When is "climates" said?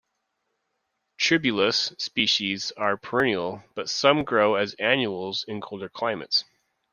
5.89-6.43